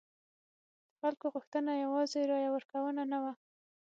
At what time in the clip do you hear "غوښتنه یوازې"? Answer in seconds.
1.35-2.19